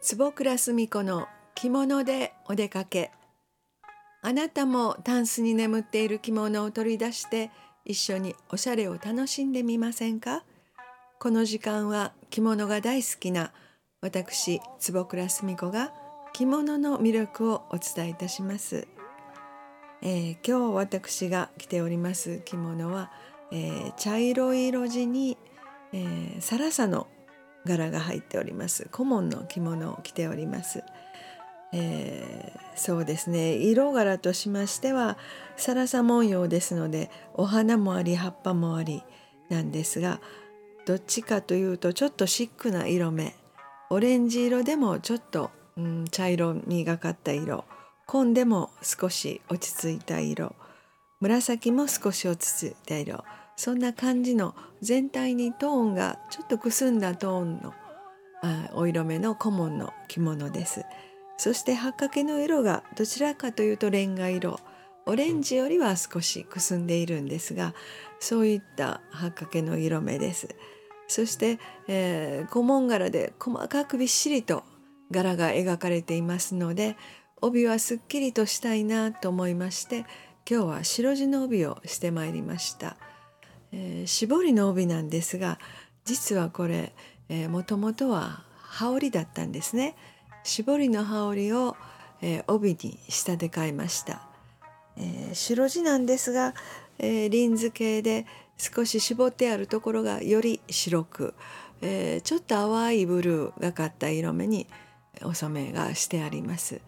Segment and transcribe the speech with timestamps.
[0.00, 3.12] 坪倉澄子の着物でお出かけ。
[4.20, 7.50] あなたもタンスに眠っている着物を取り出して
[7.84, 10.44] 一緒におしゃれを楽しんでみませんか？
[11.18, 13.52] この時間は着物が大好きな
[14.00, 15.92] 私坪倉澄子が
[16.32, 18.88] 着物の魅力をお伝えいたします、
[20.02, 23.12] えー、今日私が着ております着物は、
[23.52, 25.36] えー、茶色い色地に、
[25.92, 27.06] えー、サラサの
[27.66, 28.88] 柄が入っております。
[28.90, 30.82] 顧問の着物を着ております、
[31.72, 33.54] えー、そうですね。
[33.54, 35.18] 色柄としましては
[35.56, 39.04] サラサ文様ですのでお花もあり葉っぱもあり
[39.50, 40.20] なんですが
[40.86, 43.36] どっちかというとちょっとシックな色目
[43.90, 47.64] オレンジ色でもちょっと、うん、茶色みがかった色
[48.06, 50.56] 紺でも少し落ち着いた色
[51.20, 53.24] 紫も少し落ち着いた色
[53.62, 57.72] そんな感じの全体にトーンがちょっとくすんだトーンの
[58.42, 60.84] あお色目の顧問の着物です。
[61.36, 64.58] そして八掛の色がどちらかというとレンガ色。
[65.06, 67.72] オレンジよりは少しくすんでいるんですが
[68.18, 70.48] そういった八掛の色目です。
[71.06, 74.64] そして、えー、古文柄で細かくびっしりと
[75.12, 76.96] 柄が描かれていますので
[77.40, 79.98] 帯はすっきりとしたいなと思いまして
[80.50, 82.96] 今日は白地の帯をしてまいりました。
[83.72, 85.58] えー、絞りの帯なんですが
[86.04, 86.92] 実はこれ
[87.48, 89.96] もともとは羽織だったんですね。
[90.44, 91.76] 絞りの羽織を、
[92.20, 94.22] えー、帯に仕立て替えました、
[94.96, 96.54] えー、白地なんですが、
[96.98, 98.26] えー、リンズ系で
[98.58, 101.34] 少し絞ってあるところがより白く、
[101.80, 104.66] えー、ちょっと淡いブルーがかった色目に
[105.22, 106.80] お染めがしてあります。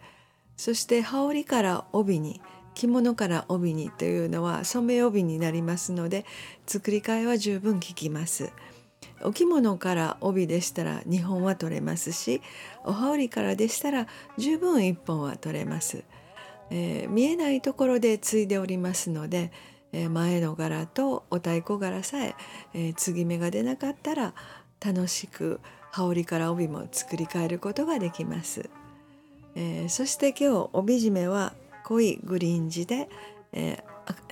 [0.57, 2.41] そして羽織から帯に
[2.75, 6.25] 着物から帯にというのは染め帯になりますので
[6.67, 8.51] 作り替えは十分効きます。
[9.23, 12.41] お着物から帯でしたら2本は取れますし
[12.83, 16.03] お羽織からでしたら十分1本は取れます、
[16.69, 19.51] えー、見えないところで継いでおりますので、
[19.93, 22.35] えー、前の柄とお太鼓柄さえ
[22.73, 24.33] えー、継ぎ目が出なかったら
[24.85, 25.59] 楽しく
[25.91, 28.69] 羽織から帯も作り変えることができます、
[29.55, 31.53] えそして今日帯締めは
[31.85, 33.07] 濃いグリーン地で、
[33.53, 33.83] え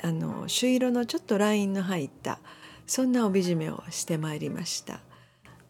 [0.01, 2.39] ー、あの朱色のちょっとラインの入った
[2.87, 4.99] そんな帯締めをしてまいりました、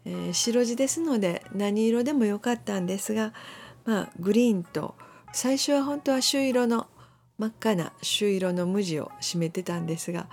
[0.06, 3.34] えー、白地ですので何色でもよかったんですが
[3.84, 4.94] まあグリーンと
[5.32, 6.86] 最初は本当は朱色の
[7.38, 10.26] 真っ赤な朱色の無地を締めてたんですが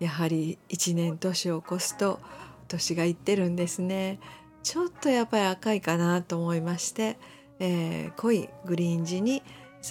[0.00, 2.20] やはり一年年を越すと
[2.68, 4.20] 年がいってるんですね。
[4.62, 7.18] ちょっとやっぱり赤いかなと思いまして、
[7.58, 9.42] えー、濃いグリーン地に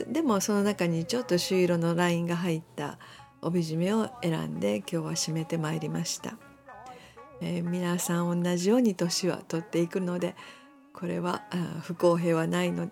[0.07, 2.99] でもその中にちょっと朱色のラインが入った
[3.41, 6.37] 帯締めを選んで今日は締めてまいりました、
[7.41, 10.35] えー、皆さん同じように年は取っていくので
[10.93, 11.43] これは
[11.81, 12.91] 不公平はないの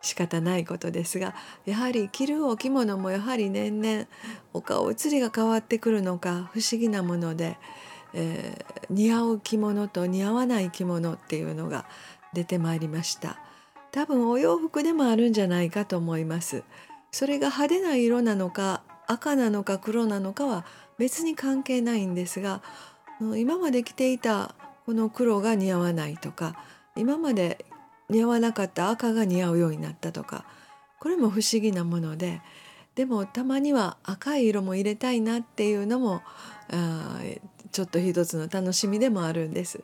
[0.00, 1.34] 仕方ないことですが
[1.64, 4.06] やはり着るお着物もやはり年々
[4.52, 7.58] お顔写りが変わってくるのか不思議なもので、
[8.14, 11.86] えー、似合う着物と似合わない着物っていうのが
[12.32, 13.40] 出てまいりました。
[13.90, 16.62] 多分お洋服でもあるんじゃないかと思います
[17.10, 20.64] それが派手な色なのか赤なのか黒なのかは
[20.98, 22.62] 別に関係ないんですが
[23.36, 24.54] 今まで着ていた
[24.84, 26.56] この黒が似合わないとか
[26.96, 27.64] 今まで
[28.10, 30.44] 似合わなかった赤が似合うようになったとか
[31.00, 32.42] これも不思議なもので
[32.94, 36.22] でもたまには赤い色も入れたいなっていうのも
[36.70, 37.20] あ
[37.70, 39.80] ちょっと一つの楽しみでもあるんです。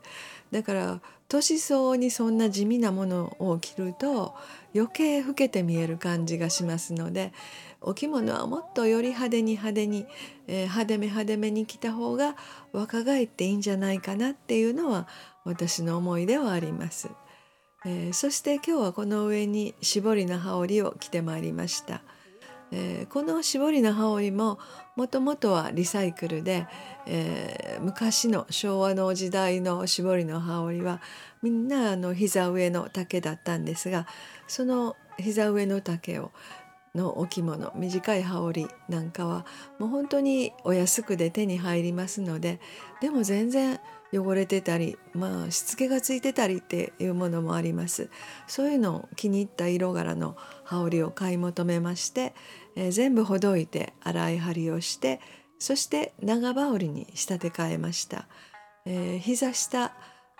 [0.55, 4.37] だから年相応にそんな地味なものを着ると
[4.73, 7.33] 余計老けて見える感じがしますので
[7.81, 10.07] お着物はもっとより派手に派手に、
[10.47, 12.37] えー、派手め派手めに着た方が
[12.71, 15.09] 若返っていいんじゃないかなっていうのは
[15.43, 17.11] 私の思いではあります。
[17.85, 22.01] えー、そして今日はこの上に絞りの羽織を着てまいりました。
[22.77, 24.59] えー、この絞りの羽織も
[24.97, 26.67] もともとはリサイクルで、
[27.07, 31.01] えー、昔の昭和の時代の絞りの羽織は
[31.41, 34.09] みんなあの膝上の丈だったんですが
[34.49, 36.33] その膝上の丈を
[36.97, 39.47] の置物短い羽織なんかは
[39.79, 42.61] もう本当にお安くで手に入りますので
[43.01, 43.81] でも全然
[44.19, 48.11] 汚れてたりまあしつけがついてたりっていうものもあります。
[48.47, 52.35] そういうのを気に入った色柄の羽織を買い求めまして、
[52.77, 55.21] えー、全部ほどいて洗い張りをして
[55.59, 58.27] そして長羽織に仕立て替えました、
[58.87, 59.93] えー、膝下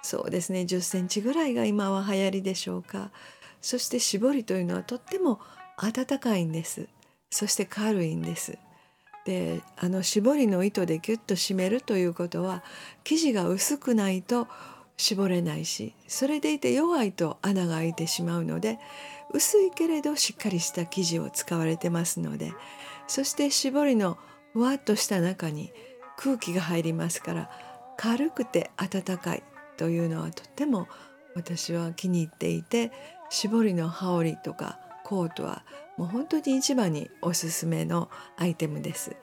[0.03, 3.11] そうですね10センチぐらいが今は流行りでしょうか。
[3.63, 5.41] そして絞りというのはとっても
[5.79, 6.87] 暖かいんです。
[7.31, 8.59] そして軽いんです。
[9.25, 12.63] であの絞りの糸でギュッと締めるということは
[13.05, 14.49] 生地が薄くないと
[14.97, 18.79] 絞れないしそれでいて弱いと穴が開いてしまうので
[19.33, 22.53] 薄いけれどしっかりした生地を使われてますので
[23.07, 24.19] そして絞りの
[24.53, 25.73] ふわっとした中に
[26.17, 27.51] 空気が入りますから
[27.97, 29.43] 軽くて暖かい
[29.77, 30.87] というのはとっても
[31.35, 32.93] 私は気に入っていて
[33.31, 35.65] 絞りの羽織とかコートは
[35.97, 39.17] もう本当に一番におすすめのアイテムです。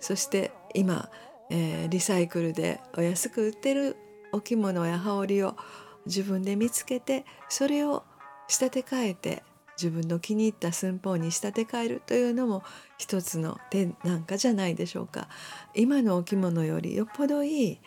[0.00, 1.08] そして今、
[1.50, 3.96] えー、リサイクルでお安く売ってる
[4.32, 5.56] お着物や羽織を
[6.04, 8.04] 自分で見つけてそれを
[8.48, 9.42] 仕立て替えて
[9.76, 12.62] 自分の気に入った寸法に仕立て替えるというのも
[12.98, 15.28] 一つの手なんかじゃないでしょうか。
[15.74, 17.80] 今のお着物よりよっぽどいい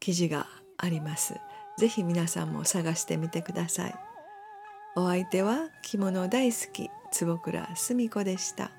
[0.00, 0.46] 生地が
[0.78, 1.34] あります。
[1.76, 4.13] ぜひ皆さんも探してみてください。
[4.96, 8.70] お相手は着物大好き坪倉澄子でした。